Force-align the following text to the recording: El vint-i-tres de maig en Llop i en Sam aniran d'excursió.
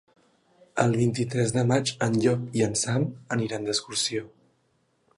El 0.83 0.95
vint-i-tres 1.01 1.53
de 1.57 1.65
maig 1.73 1.93
en 2.07 2.17
Llop 2.25 2.59
i 2.61 2.65
en 2.71 2.75
Sam 2.85 3.09
aniran 3.39 3.69
d'excursió. 3.71 4.29